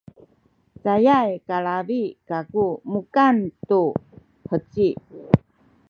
cayay 0.83 1.29
kalalid 1.47 2.15
kaku 2.29 2.67
mukan 2.91 3.35
tu 3.69 3.83
heci 4.49 4.89